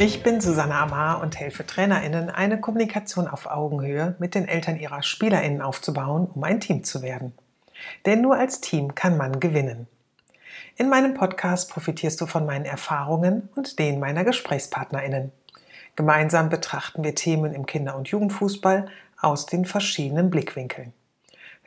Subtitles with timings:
[0.00, 5.02] Ich bin Susanne Amar und helfe TrainerInnen, eine Kommunikation auf Augenhöhe mit den Eltern ihrer
[5.02, 7.32] SpielerInnen aufzubauen, um ein Team zu werden.
[8.06, 9.88] Denn nur als Team kann man gewinnen.
[10.76, 15.32] In meinem Podcast profitierst du von meinen Erfahrungen und denen meiner GesprächspartnerInnen.
[15.96, 18.86] Gemeinsam betrachten wir Themen im Kinder- und Jugendfußball
[19.20, 20.92] aus den verschiedenen Blickwinkeln.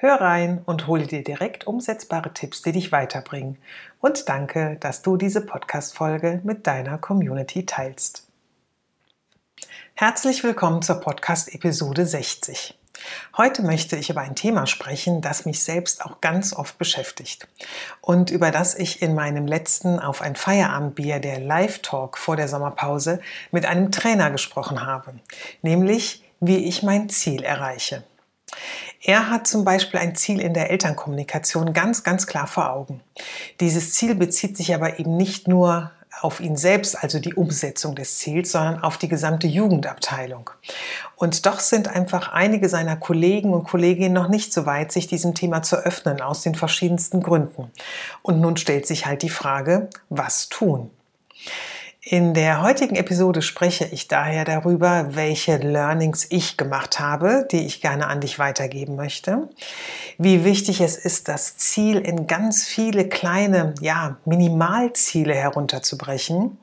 [0.03, 3.59] Hör rein und hole dir direkt umsetzbare Tipps, die dich weiterbringen.
[3.99, 8.27] Und danke, dass du diese Podcast-Folge mit deiner Community teilst.
[9.93, 12.79] Herzlich willkommen zur Podcast-Episode 60.
[13.37, 17.47] Heute möchte ich über ein Thema sprechen, das mich selbst auch ganz oft beschäftigt
[18.01, 23.21] und über das ich in meinem letzten auf ein Feierabendbier der Live-Talk vor der Sommerpause
[23.51, 25.13] mit einem Trainer gesprochen habe,
[25.61, 28.03] nämlich wie ich mein Ziel erreiche.
[29.03, 33.01] Er hat zum Beispiel ein Ziel in der Elternkommunikation ganz, ganz klar vor Augen.
[33.59, 38.19] Dieses Ziel bezieht sich aber eben nicht nur auf ihn selbst, also die Umsetzung des
[38.19, 40.51] Ziels, sondern auf die gesamte Jugendabteilung.
[41.15, 45.33] Und doch sind einfach einige seiner Kollegen und Kolleginnen noch nicht so weit, sich diesem
[45.33, 47.71] Thema zu öffnen, aus den verschiedensten Gründen.
[48.21, 50.91] Und nun stellt sich halt die Frage, was tun?
[52.11, 57.79] In der heutigen Episode spreche ich daher darüber, welche Learnings ich gemacht habe, die ich
[57.79, 59.47] gerne an dich weitergeben möchte,
[60.17, 66.57] wie wichtig es ist, das Ziel in ganz viele kleine, ja, Minimalziele herunterzubrechen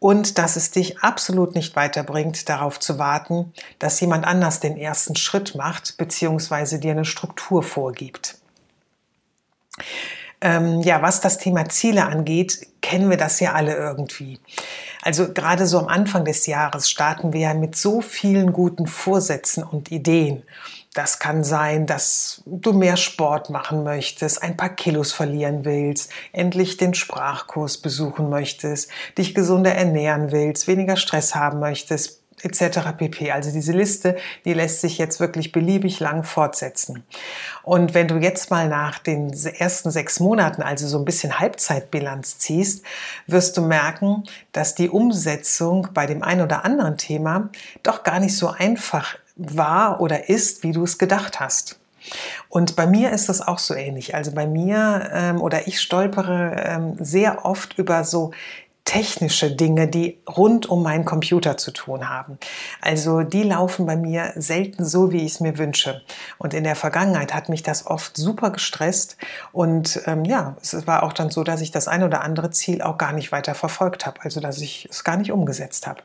[0.00, 5.16] und dass es dich absolut nicht weiterbringt, darauf zu warten, dass jemand anders den ersten
[5.16, 8.36] Schritt macht, beziehungsweise dir eine Struktur vorgibt.
[10.44, 14.38] Ähm, ja, was das Thema Ziele angeht, kennen wir das ja alle irgendwie.
[15.00, 19.64] Also gerade so am Anfang des Jahres starten wir ja mit so vielen guten Vorsätzen
[19.64, 20.42] und Ideen.
[20.92, 26.76] Das kann sein, dass du mehr Sport machen möchtest, ein paar Kilos verlieren willst, endlich
[26.76, 32.92] den Sprachkurs besuchen möchtest, dich gesunder ernähren willst, weniger Stress haben möchtest, etc.
[32.96, 33.30] pp.
[33.30, 37.04] Also diese Liste, die lässt sich jetzt wirklich beliebig lang fortsetzen.
[37.62, 42.38] Und wenn du jetzt mal nach den ersten sechs Monaten, also so ein bisschen Halbzeitbilanz
[42.38, 42.84] ziehst,
[43.26, 47.50] wirst du merken, dass die Umsetzung bei dem einen oder anderen Thema
[47.82, 51.78] doch gar nicht so einfach war oder ist, wie du es gedacht hast.
[52.48, 54.14] Und bei mir ist das auch so ähnlich.
[54.14, 58.32] Also bei mir ähm, oder ich stolpere ähm, sehr oft über so
[58.94, 62.38] technische Dinge, die rund um meinen Computer zu tun haben.
[62.80, 66.02] Also die laufen bei mir selten so, wie ich es mir wünsche.
[66.38, 69.16] Und in der Vergangenheit hat mich das oft super gestresst.
[69.50, 72.82] Und ähm, ja, es war auch dann so, dass ich das ein oder andere Ziel
[72.82, 74.20] auch gar nicht weiter verfolgt habe.
[74.22, 76.02] Also dass ich es gar nicht umgesetzt habe.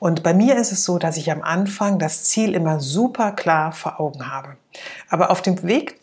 [0.00, 3.70] Und bei mir ist es so, dass ich am Anfang das Ziel immer super klar
[3.70, 4.56] vor Augen habe.
[5.08, 6.00] Aber auf dem Weg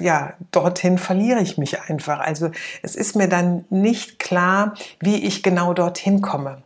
[0.00, 2.20] ja, dorthin verliere ich mich einfach.
[2.20, 2.50] Also
[2.82, 6.62] es ist mir dann nicht klar, wie ich genau dorthin komme.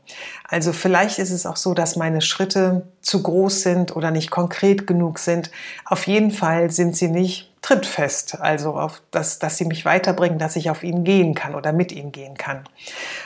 [0.49, 4.87] Also vielleicht ist es auch so, dass meine Schritte zu groß sind oder nicht konkret
[4.87, 5.51] genug sind.
[5.85, 10.57] Auf jeden Fall sind sie nicht trittfest, also auf das, dass sie mich weiterbringen, dass
[10.57, 12.65] ich auf ihn gehen kann oder mit ihm gehen kann.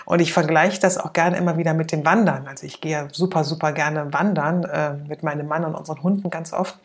[0.04, 2.46] Und ich vergleiche das auch gerne immer wieder mit dem Wandern.
[2.48, 6.52] Also ich gehe super, super gerne wandern äh, mit meinem Mann und unseren Hunden ganz
[6.52, 6.78] oft.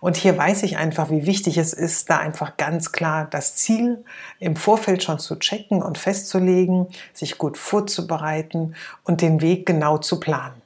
[0.00, 4.04] Und hier weiß ich einfach, wie wichtig es ist, da einfach ganz klar das Ziel
[4.38, 10.20] im Vorfeld schon zu checken und festzulegen, sich gut vorzubereiten und den Weg genau zu
[10.20, 10.63] planen.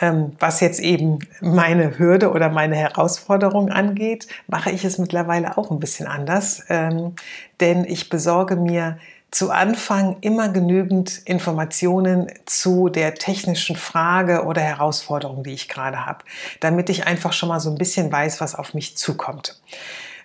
[0.00, 5.70] Ähm, was jetzt eben meine Hürde oder meine Herausforderung angeht, mache ich es mittlerweile auch
[5.70, 7.14] ein bisschen anders, ähm,
[7.60, 8.98] denn ich besorge mir
[9.32, 16.24] zu Anfang immer genügend Informationen zu der technischen Frage oder Herausforderung, die ich gerade habe,
[16.60, 19.60] damit ich einfach schon mal so ein bisschen weiß, was auf mich zukommt.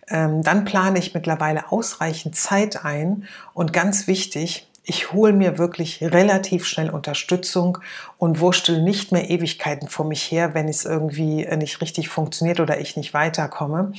[0.10, 6.02] Ähm, dann plane ich mittlerweile ausreichend Zeit ein und ganz wichtig, ich hole mir wirklich
[6.02, 7.80] relativ schnell Unterstützung
[8.18, 12.80] und wurstel nicht mehr Ewigkeiten vor mich her, wenn es irgendwie nicht richtig funktioniert oder
[12.80, 13.92] ich nicht weiterkomme.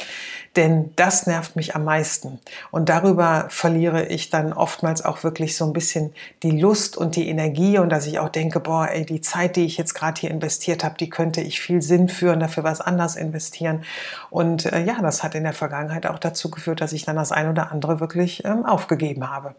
[0.57, 2.41] Denn das nervt mich am meisten.
[2.71, 7.29] Und darüber verliere ich dann oftmals auch wirklich so ein bisschen die Lust und die
[7.29, 10.31] Energie und dass ich auch denke, boah, ey, die Zeit, die ich jetzt gerade hier
[10.31, 13.85] investiert habe, die könnte ich viel Sinn führen, dafür was anders investieren.
[14.31, 17.31] Und äh, ja, das hat in der Vergangenheit auch dazu geführt, dass ich dann das
[17.31, 19.55] ein oder andere wirklich ähm, aufgegeben habe.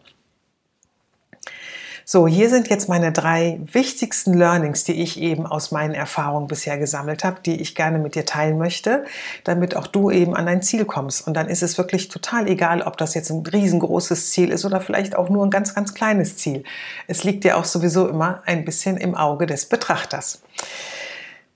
[2.04, 6.78] So, hier sind jetzt meine drei wichtigsten Learnings, die ich eben aus meinen Erfahrungen bisher
[6.78, 9.04] gesammelt habe, die ich gerne mit dir teilen möchte,
[9.44, 11.26] damit auch du eben an dein Ziel kommst.
[11.26, 14.80] Und dann ist es wirklich total egal, ob das jetzt ein riesengroßes Ziel ist oder
[14.80, 16.64] vielleicht auch nur ein ganz, ganz kleines Ziel.
[17.06, 20.42] Es liegt ja auch sowieso immer ein bisschen im Auge des Betrachters.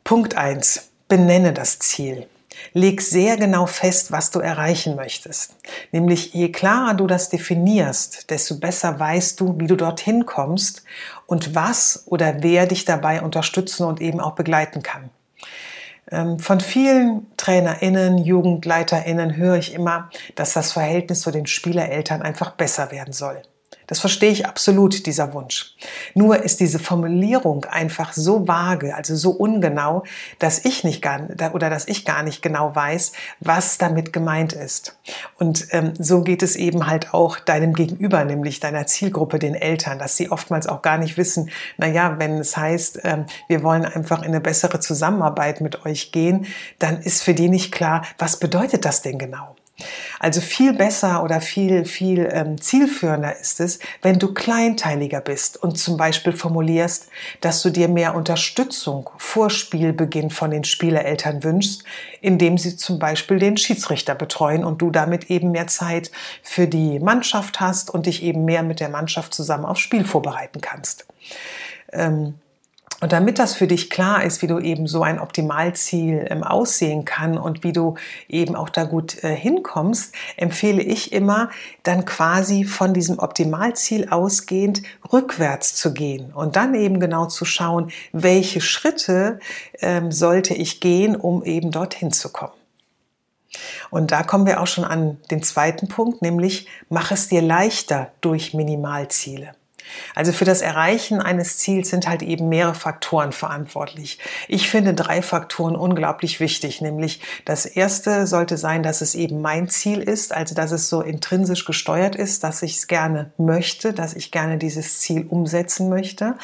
[0.05, 2.27] Punkt eins: Benenne das Ziel.
[2.73, 5.55] Leg sehr genau fest, was du erreichen möchtest.
[5.93, 10.85] Nämlich je klarer du das definierst, desto besser weißt du, wie du dorthin kommst
[11.27, 15.11] und was oder wer dich dabei unterstützen und eben auch begleiten kann.
[16.11, 22.53] Ähm, von vielen TrainerInnen, JugendleiterInnen höre ich immer, dass das Verhältnis zu den Spielereltern einfach
[22.53, 23.43] besser werden soll.
[23.87, 25.75] Das verstehe ich absolut, dieser Wunsch.
[26.15, 30.05] Nur ist diese Formulierung einfach so vage, also so ungenau,
[30.39, 31.21] dass ich nicht gar,
[31.53, 34.99] oder dass ich gar nicht genau weiß, was damit gemeint ist.
[35.39, 39.99] Und ähm, so geht es eben halt auch deinem Gegenüber, nämlich deiner Zielgruppe, den Eltern,
[39.99, 43.85] dass sie oftmals auch gar nicht wissen, na ja, wenn es heißt, ähm, wir wollen
[43.85, 46.47] einfach in eine bessere Zusammenarbeit mit euch gehen,
[46.79, 49.57] dann ist für die nicht klar, was bedeutet das denn genau?
[50.21, 55.77] Also viel besser oder viel, viel ähm, zielführender ist es, wenn du kleinteiliger bist und
[55.77, 57.09] zum Beispiel formulierst,
[57.41, 61.83] dass du dir mehr Unterstützung vor Spielbeginn von den Spielereltern wünschst,
[62.21, 66.13] indem sie zum Beispiel den Schiedsrichter betreuen und du damit eben mehr Zeit
[66.43, 70.61] für die Mannschaft hast und dich eben mehr mit der Mannschaft zusammen aufs Spiel vorbereiten
[70.61, 71.07] kannst.
[71.93, 72.35] Ähm,
[73.05, 77.05] und damit das für dich klar ist, wie du eben so ein Optimalziel ähm, aussehen
[77.05, 77.97] kann und wie du
[78.31, 81.51] eben auch da gut äh, hinkommst, empfehle ich immer,
[81.83, 84.81] dann quasi von diesem Optimalziel ausgehend
[85.13, 89.39] rückwärts zu gehen und dann eben genau zu schauen, welche Schritte
[89.81, 92.55] ähm, sollte ich gehen, um eben dorthin zu kommen.
[93.91, 98.13] Und da kommen wir auch schon an den zweiten Punkt, nämlich mach es dir leichter
[98.23, 99.53] durch Minimalziele.
[100.15, 104.19] Also für das Erreichen eines Ziels sind halt eben mehrere Faktoren verantwortlich.
[104.49, 109.69] Ich finde drei Faktoren unglaublich wichtig, nämlich das erste sollte sein, dass es eben mein
[109.69, 114.15] Ziel ist, also dass es so intrinsisch gesteuert ist, dass ich es gerne möchte, dass
[114.15, 116.37] ich gerne dieses Ziel umsetzen möchte,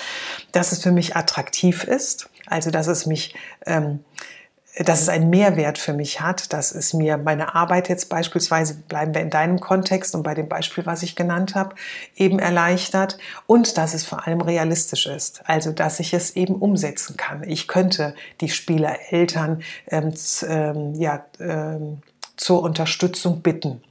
[0.52, 3.34] dass es für mich attraktiv ist, also dass es mich
[3.66, 4.00] ähm,
[4.84, 9.14] dass es einen Mehrwert für mich hat, dass es mir meine Arbeit jetzt beispielsweise, bleiben
[9.14, 11.74] wir in deinem Kontext und bei dem Beispiel, was ich genannt habe,
[12.16, 17.16] eben erleichtert und dass es vor allem realistisch ist, also dass ich es eben umsetzen
[17.16, 17.42] kann.
[17.44, 20.14] Ich könnte die Spieler, Eltern ähm,
[20.48, 21.98] ähm, ja, ähm,
[22.36, 23.82] zur Unterstützung bitten.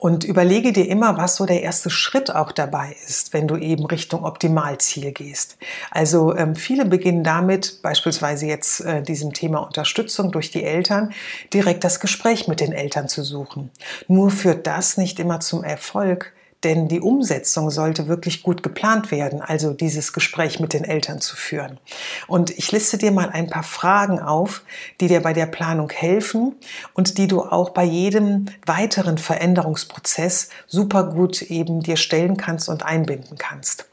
[0.00, 3.84] Und überlege dir immer, was so der erste Schritt auch dabei ist, wenn du eben
[3.84, 5.58] Richtung Optimalziel gehst.
[5.90, 11.12] Also ähm, viele beginnen damit, beispielsweise jetzt äh, diesem Thema Unterstützung durch die Eltern,
[11.52, 13.70] direkt das Gespräch mit den Eltern zu suchen.
[14.08, 16.32] Nur führt das nicht immer zum Erfolg,
[16.64, 21.36] denn die Umsetzung sollte wirklich gut geplant werden, also dieses Gespräch mit den Eltern zu
[21.36, 21.78] führen.
[22.26, 24.62] Und ich liste dir mal ein paar Fragen auf,
[25.00, 26.54] die dir bei der Planung helfen
[26.92, 32.84] und die du auch bei jedem weiteren Veränderungsprozess super gut eben dir stellen kannst und
[32.84, 33.86] einbinden kannst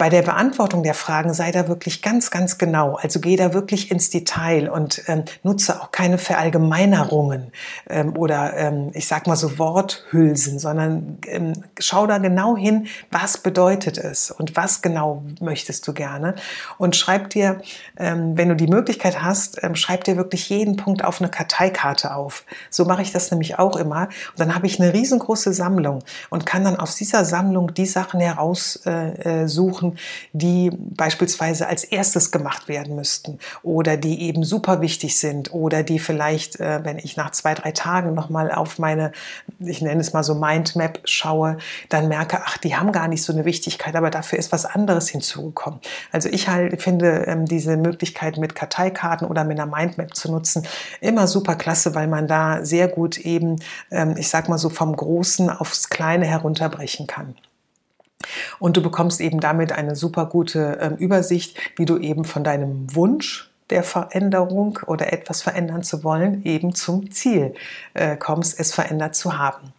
[0.00, 2.96] bei der Beantwortung der Fragen sei da wirklich ganz, ganz genau.
[2.96, 7.52] Also geh da wirklich ins Detail und ähm, nutze auch keine Verallgemeinerungen
[7.86, 13.36] ähm, oder ähm, ich sag mal so Worthülsen, sondern ähm, schau da genau hin, was
[13.36, 16.34] bedeutet es und was genau möchtest du gerne.
[16.78, 17.60] Und schreib dir,
[17.98, 22.14] ähm, wenn du die Möglichkeit hast, ähm, schreib dir wirklich jeden Punkt auf eine Karteikarte
[22.14, 22.46] auf.
[22.70, 24.04] So mache ich das nämlich auch immer.
[24.30, 28.18] Und dann habe ich eine riesengroße Sammlung und kann dann aus dieser Sammlung die Sachen
[28.20, 29.89] heraussuchen, äh,
[30.32, 35.98] die beispielsweise als erstes gemacht werden müssten oder die eben super wichtig sind oder die
[35.98, 39.12] vielleicht, äh, wenn ich nach zwei, drei Tagen nochmal auf meine,
[39.58, 43.32] ich nenne es mal so Mindmap schaue, dann merke, ach, die haben gar nicht so
[43.32, 45.80] eine Wichtigkeit, aber dafür ist was anderes hinzugekommen.
[46.12, 50.66] Also ich halt finde ähm, diese Möglichkeit mit Karteikarten oder mit einer Mindmap zu nutzen
[51.00, 53.56] immer super klasse, weil man da sehr gut eben,
[53.90, 57.34] ähm, ich sag mal so vom Großen aufs Kleine herunterbrechen kann.
[58.58, 62.94] Und du bekommst eben damit eine super gute äh, Übersicht, wie du eben von deinem
[62.94, 67.54] Wunsch der Veränderung oder etwas verändern zu wollen, eben zum Ziel
[67.94, 69.72] äh, kommst, es verändert zu haben.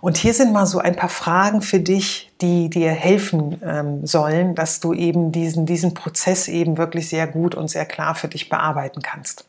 [0.00, 4.56] Und hier sind mal so ein paar Fragen für dich, die dir helfen ähm, sollen,
[4.56, 8.48] dass du eben diesen, diesen Prozess eben wirklich sehr gut und sehr klar für dich
[8.48, 9.46] bearbeiten kannst.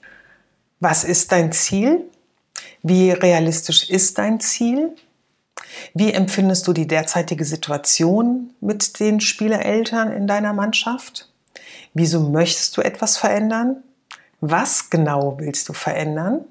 [0.80, 2.02] Was ist dein Ziel?
[2.84, 4.96] Wie realistisch ist dein Ziel?
[5.94, 11.30] Wie empfindest du die derzeitige Situation mit den Spielereltern in deiner Mannschaft?
[11.94, 13.84] Wieso möchtest du etwas verändern?
[14.42, 16.46] Was genau willst du verändern?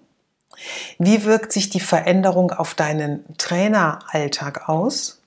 [0.99, 5.21] Wie wirkt sich die Veränderung auf deinen Traineralltag aus?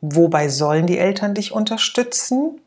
[0.00, 2.60] Wobei sollen die Eltern dich unterstützen?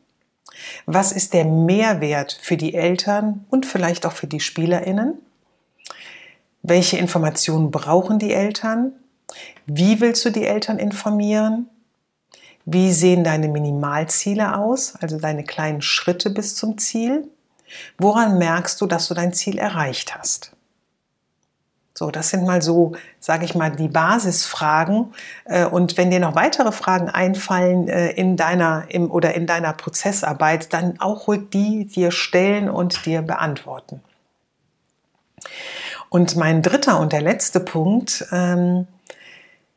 [0.86, 5.14] Was ist der Mehrwert für die Eltern und vielleicht auch für die Spielerinnen?
[6.62, 8.92] Welche Informationen brauchen die Eltern?
[9.66, 11.68] Wie willst du die Eltern informieren?
[12.64, 17.28] Wie sehen deine Minimalziele aus, also deine kleinen Schritte bis zum Ziel?
[17.98, 20.52] Woran merkst du, dass du dein Ziel erreicht hast?
[21.94, 25.14] So, das sind mal so, sage ich mal, die Basisfragen.
[25.44, 29.72] Äh, und wenn dir noch weitere Fragen einfallen äh, in deiner im, oder in deiner
[29.72, 34.00] Prozessarbeit, dann auch ruhig die dir stellen und dir beantworten.
[36.08, 38.86] Und mein dritter und der letzte Punkt, ähm,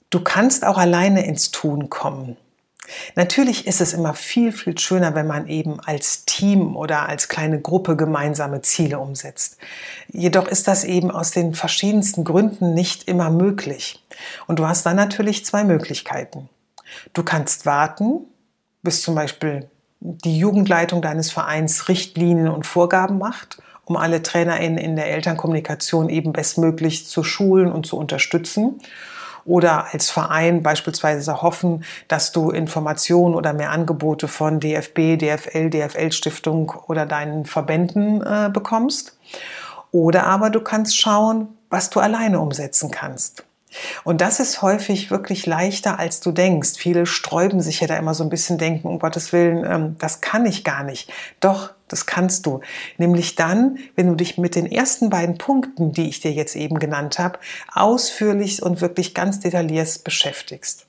[0.09, 2.37] du kannst auch alleine ins Tun kommen.
[3.15, 7.59] Natürlich ist es immer viel, viel schöner, wenn man eben als Team oder als kleine
[7.59, 9.57] Gruppe gemeinsame Ziele umsetzt.
[10.07, 14.03] Jedoch ist das eben aus den verschiedensten Gründen nicht immer möglich.
[14.47, 16.49] Und du hast dann natürlich zwei Möglichkeiten.
[17.13, 18.21] Du kannst warten,
[18.83, 19.69] bis zum Beispiel
[19.99, 26.33] die Jugendleitung deines Vereins Richtlinien und Vorgaben macht, um alle TrainerInnen in der Elternkommunikation eben
[26.33, 28.79] bestmöglich zu schulen und zu unterstützen
[29.45, 36.11] oder als Verein beispielsweise hoffen, dass du Informationen oder mehr Angebote von DFB, DFL, DFL
[36.11, 39.17] Stiftung oder deinen Verbänden äh, bekommst.
[39.91, 43.45] Oder aber du kannst schauen, was du alleine umsetzen kannst.
[44.03, 46.73] Und das ist häufig wirklich leichter, als du denkst.
[46.77, 50.21] Viele sträuben sich ja da immer so ein bisschen denken, um Gottes Willen, ähm, das
[50.21, 51.11] kann ich gar nicht.
[51.39, 52.61] Doch, das kannst du.
[52.97, 56.79] Nämlich dann, wenn du dich mit den ersten beiden Punkten, die ich dir jetzt eben
[56.79, 57.39] genannt habe,
[57.73, 60.84] ausführlich und wirklich ganz detailliert beschäftigst.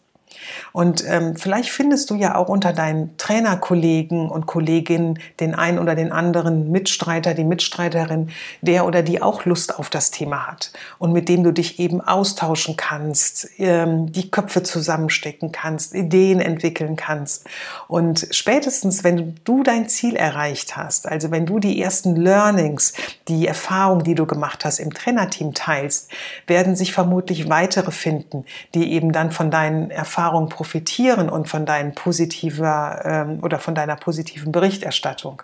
[0.73, 5.95] Und ähm, vielleicht findest du ja auch unter deinen Trainerkollegen und Kolleginnen den einen oder
[5.95, 11.13] den anderen Mitstreiter, die Mitstreiterin, der oder die auch Lust auf das Thema hat und
[11.13, 17.47] mit dem du dich eben austauschen kannst, ähm, die Köpfe zusammenstecken kannst, Ideen entwickeln kannst.
[17.89, 22.93] Und spätestens, wenn du dein Ziel erreicht hast, also wenn du die ersten Learnings,
[23.29, 26.11] die Erfahrungen, die du gemacht hast, im Trainerteam teilst,
[26.47, 31.65] werden sich vermutlich weitere finden, die eben dann von deinen Erfahrungen Erfahrung profitieren und von
[31.67, 35.43] deinen positiver ähm, oder von deiner positiven Berichterstattung.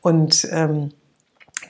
[0.00, 0.92] Und ähm,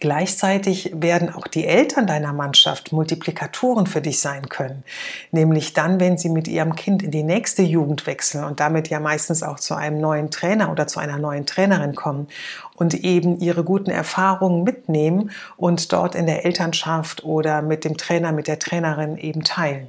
[0.00, 4.82] Gleichzeitig werden auch die Eltern deiner Mannschaft Multiplikatoren für dich sein können.
[5.30, 8.98] Nämlich dann, wenn sie mit ihrem Kind in die nächste Jugend wechseln und damit ja
[8.98, 12.26] meistens auch zu einem neuen Trainer oder zu einer neuen Trainerin kommen
[12.74, 18.32] und eben ihre guten Erfahrungen mitnehmen und dort in der Elternschaft oder mit dem Trainer,
[18.32, 19.86] mit der Trainerin eben teilen.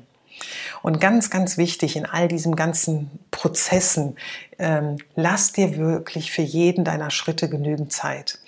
[0.81, 4.15] Und ganz, ganz wichtig in all diesen ganzen Prozessen,
[4.59, 8.39] ähm, lass dir wirklich für jeden deiner Schritte genügend Zeit.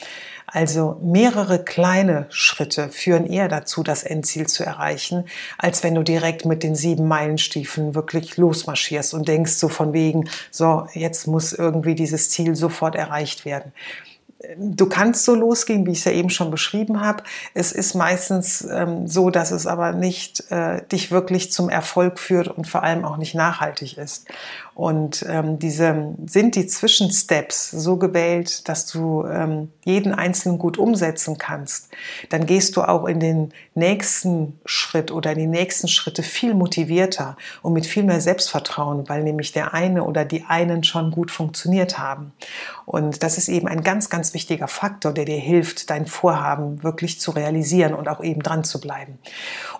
[0.47, 5.25] Also mehrere kleine Schritte führen eher dazu, das Endziel zu erreichen,
[5.57, 10.29] als wenn du direkt mit den sieben Meilenstiefeln wirklich losmarschierst und denkst so von wegen,
[10.51, 13.73] so, jetzt muss irgendwie dieses Ziel sofort erreicht werden
[14.57, 17.23] du kannst so losgehen, wie ich es ja eben schon beschrieben habe.
[17.53, 22.47] Es ist meistens ähm, so, dass es aber nicht äh, dich wirklich zum Erfolg führt
[22.47, 24.27] und vor allem auch nicht nachhaltig ist.
[24.75, 31.37] Und ähm, diese sind die Zwischensteps so gewählt, dass du ähm, jeden einzelnen gut umsetzen
[31.37, 31.91] kannst.
[32.29, 37.37] Dann gehst du auch in den nächsten Schritt oder in die nächsten Schritte viel motivierter
[37.61, 41.97] und mit viel mehr Selbstvertrauen, weil nämlich der eine oder die einen schon gut funktioniert
[41.97, 42.33] haben.
[42.85, 47.19] Und das ist eben ein ganz, ganz wichtiger Faktor, der dir hilft, dein Vorhaben wirklich
[47.19, 49.17] zu realisieren und auch eben dran zu bleiben.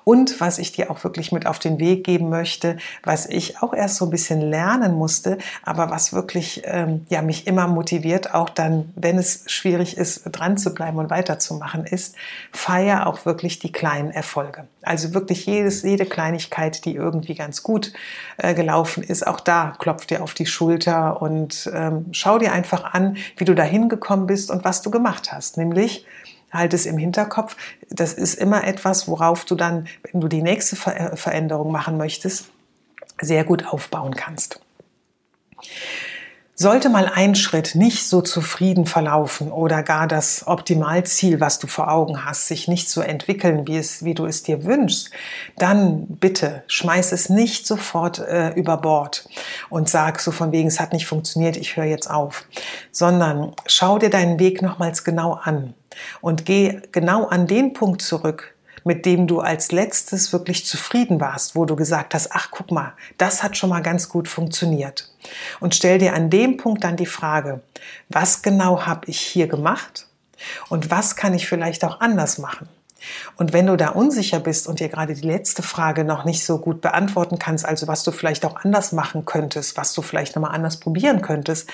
[0.04, 3.74] Und was ich dir auch wirklich mit auf den Weg geben möchte, was ich auch
[3.74, 8.50] erst so ein bisschen lernen musste, aber was wirklich ähm, ja mich immer motiviert, auch
[8.50, 12.16] dann, wenn es schwierig ist, dran zu bleiben und weiterzumachen, ist
[12.52, 14.68] feier auch wirklich die kleinen Erfolge.
[14.82, 17.92] Also wirklich jedes, jede Kleinigkeit, die irgendwie ganz gut
[18.38, 22.94] äh, gelaufen ist, auch da klopft dir auf die Schulter und ähm, schau dir einfach
[22.94, 25.58] an, wie du da hingekommen bist und was du gemacht hast.
[25.58, 26.06] Nämlich
[26.51, 27.56] halt es im Hinterkopf,
[27.89, 32.50] das ist immer etwas, worauf du dann, wenn du die nächste Ver Veränderung machen möchtest,
[33.22, 34.60] sehr gut aufbauen kannst.
[36.58, 41.92] Sollte mal ein Schritt nicht so zufrieden verlaufen oder gar das Optimalziel, was du vor
[41.92, 45.12] Augen hast, sich nicht so entwickeln, wie, es, wie du es dir wünschst,
[45.58, 49.28] dann bitte schmeiß es nicht sofort äh, über Bord
[49.70, 52.46] und sag so von wegen, es hat nicht funktioniert, ich höre jetzt auf,
[52.90, 55.74] sondern schau dir deinen Weg nochmals genau an
[56.22, 58.55] und geh genau an den Punkt zurück,
[58.86, 62.94] mit dem du als letztes wirklich zufrieden warst, wo du gesagt hast, ach guck mal,
[63.18, 65.12] das hat schon mal ganz gut funktioniert.
[65.60, 67.62] Und stell dir an dem Punkt dann die Frage,
[68.10, 70.08] was genau habe ich hier gemacht
[70.70, 72.70] und was kann ich vielleicht auch anders machen?
[73.38, 76.60] Und wenn du da unsicher bist und dir gerade die letzte Frage noch nicht so
[76.60, 80.56] gut beantworten kannst, also was du vielleicht auch anders machen könntest, was du vielleicht nochmal
[80.56, 81.70] anders probieren könntest,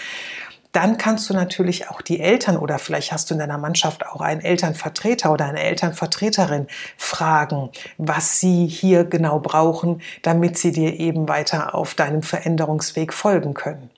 [0.71, 4.21] dann kannst du natürlich auch die Eltern oder vielleicht hast du in deiner Mannschaft auch
[4.21, 11.27] einen Elternvertreter oder eine Elternvertreterin fragen, was sie hier genau brauchen, damit sie dir eben
[11.27, 13.89] weiter auf deinem Veränderungsweg folgen können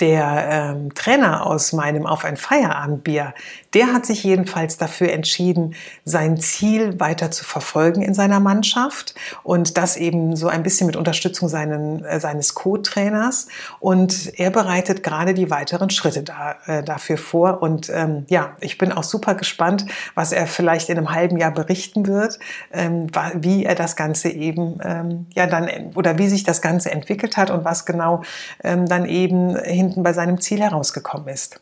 [0.00, 3.34] der ähm, Trainer aus meinem Auf ein Feierabendbier,
[3.74, 9.76] der hat sich jedenfalls dafür entschieden, sein Ziel weiter zu verfolgen in seiner Mannschaft und
[9.76, 13.48] das eben so ein bisschen mit Unterstützung seinen, äh, seines Co-Trainers.
[13.78, 17.62] Und er bereitet gerade die weiteren Schritte da, äh, dafür vor.
[17.62, 21.52] Und ähm, ja, ich bin auch super gespannt, was er vielleicht in einem halben Jahr
[21.52, 22.38] berichten wird,
[22.72, 27.36] ähm, wie er das Ganze eben ähm, ja dann oder wie sich das Ganze entwickelt
[27.36, 28.22] hat und was genau
[28.64, 31.60] ähm, dann eben hin hinten bei seinem Ziel herausgekommen ist.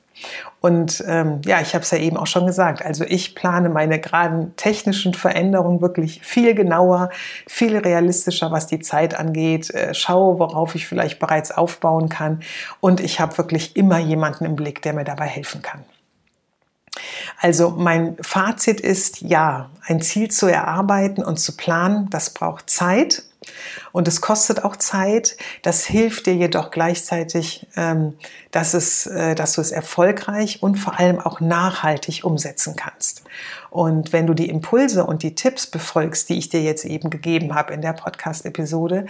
[0.61, 2.85] Und ähm, ja, ich habe es ja eben auch schon gesagt.
[2.85, 7.11] Also ich plane meine geraden technischen Veränderungen wirklich viel genauer,
[7.47, 9.71] viel realistischer, was die Zeit angeht.
[9.71, 12.41] Äh, schaue, worauf ich vielleicht bereits aufbauen kann.
[12.81, 15.85] Und ich habe wirklich immer jemanden im Blick, der mir dabei helfen kann.
[17.41, 23.23] Also mein Fazit ist, ja, ein Ziel zu erarbeiten und zu planen, das braucht Zeit.
[23.93, 25.37] Und es kostet auch Zeit.
[25.63, 28.15] Das hilft dir jedoch gleichzeitig, ähm,
[28.51, 33.23] dass, es, äh, dass du es erfolgreich und vor allem auch nachhaltig umsetzen kannst.
[33.71, 37.55] Und wenn du die Impulse und die Tipps befolgst, die ich dir jetzt eben gegeben
[37.55, 39.07] habe in der Podcast-Episode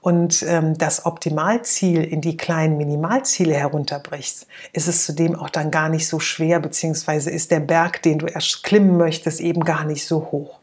[0.00, 5.88] und ähm, das Optimalziel in die kleinen Minimalziele herunterbrichst, ist es zudem auch dann gar
[5.88, 10.06] nicht so schwer, beziehungsweise ist der Berg, den du erst klimmen möchtest, eben gar nicht
[10.06, 10.61] so hoch.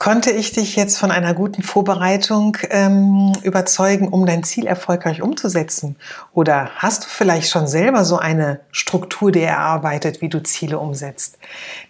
[0.00, 5.96] Konnte ich dich jetzt von einer guten Vorbereitung ähm, überzeugen, um dein Ziel erfolgreich umzusetzen?
[6.32, 11.36] Oder hast du vielleicht schon selber so eine Struktur dir erarbeitet, wie du Ziele umsetzt?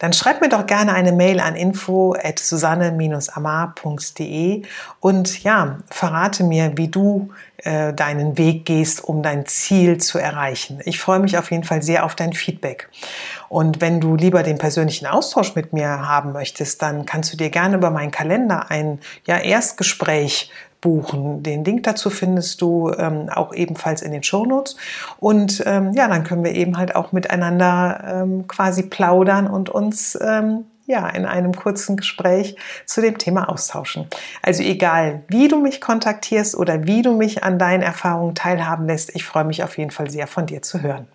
[0.00, 4.62] Dann schreib mir doch gerne eine Mail an info at susanne-amar.de
[4.98, 7.30] und ja, verrate mir, wie du
[7.64, 10.80] äh, deinen Weg gehst, um dein Ziel zu erreichen.
[10.84, 12.88] Ich freue mich auf jeden Fall sehr auf dein Feedback.
[13.48, 17.50] Und wenn du lieber den persönlichen Austausch mit mir haben möchtest, dann kannst du dir
[17.50, 21.42] gerne über meinen Kalender ein ja, Erstgespräch buchen.
[21.42, 24.76] Den Link dazu findest du ähm, auch ebenfalls in den Shownotes.
[25.18, 30.18] Und ähm, ja, dann können wir eben halt auch miteinander ähm, quasi plaudern und uns
[30.20, 34.06] ähm, ja, in einem kurzen Gespräch zu dem Thema austauschen.
[34.42, 39.14] Also egal, wie du mich kontaktierst oder wie du mich an deinen Erfahrungen teilhaben lässt,
[39.14, 41.06] ich freue mich auf jeden Fall sehr von dir zu hören.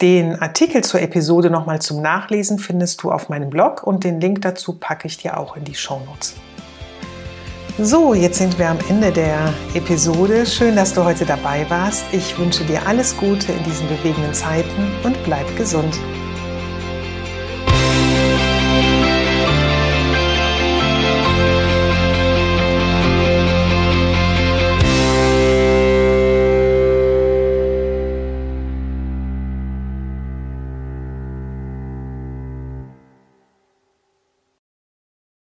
[0.00, 4.42] Den Artikel zur Episode nochmal zum Nachlesen findest du auf meinem Blog und den Link
[4.42, 6.34] dazu packe ich dir auch in die Show Notes.
[7.80, 10.44] So, jetzt sind wir am Ende der Episode.
[10.46, 12.04] Schön, dass du heute dabei warst.
[12.12, 15.96] Ich wünsche dir alles Gute in diesen bewegenden Zeiten und bleib gesund.